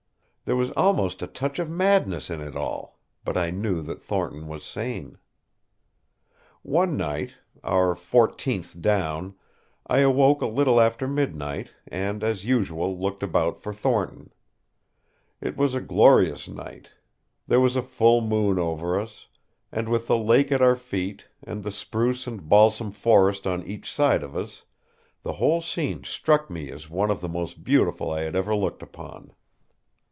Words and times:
There 0.43 0.57
was 0.57 0.71
almost 0.71 1.21
a 1.21 1.27
touch 1.27 1.59
of 1.59 1.69
madness 1.69 2.29
in 2.29 2.41
it 2.41 2.57
all; 2.57 2.99
but 3.23 3.37
I 3.37 3.51
knew 3.51 3.81
that 3.83 4.03
Thornton 4.03 4.49
was 4.49 4.65
sane. 4.65 5.17
One 6.61 6.97
night 6.97 7.35
our 7.63 7.95
fourteenth 7.95 8.81
down 8.81 9.35
I 9.87 9.99
awoke 9.99 10.41
a 10.41 10.47
little 10.47 10.81
after 10.81 11.07
midnight, 11.07 11.73
and 11.87 12.21
as 12.21 12.43
usual 12.43 12.99
looked 12.99 13.23
about 13.23 13.61
for 13.61 13.73
Thornton. 13.73 14.33
It 15.39 15.55
was 15.55 15.73
glorious 15.77 16.49
night. 16.49 16.95
There 17.47 17.61
was 17.61 17.77
a 17.77 17.81
full 17.81 18.19
moon 18.19 18.59
over 18.59 18.99
us, 18.99 19.27
and 19.71 19.87
with 19.87 20.07
the 20.07 20.17
lake 20.17 20.51
at 20.51 20.61
our 20.61 20.75
feet, 20.75 21.29
and 21.41 21.63
the 21.63 21.71
spruce 21.71 22.27
and 22.27 22.49
balsam 22.49 22.91
forest 22.91 23.47
on 23.47 23.63
each 23.65 23.89
side 23.89 24.21
of 24.21 24.35
us, 24.35 24.65
the 25.23 25.33
whole 25.33 25.61
scene 25.61 26.03
struck 26.03 26.49
me 26.49 26.69
as 26.69 26.89
one 26.89 27.09
of 27.09 27.21
the 27.21 27.29
most 27.29 27.63
beautiful 27.63 28.11
I 28.11 28.23
had 28.23 28.35
ever 28.35 28.53
looked 28.53 28.83
upon. 28.83 29.31